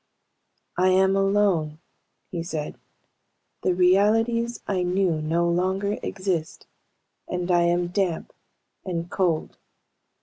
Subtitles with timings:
[0.79, 1.77] "I am alone,"
[2.31, 2.79] he said.
[3.61, 6.65] "The realities I knew no longer exist,
[7.27, 8.33] and I am damp
[8.83, 9.59] and cold.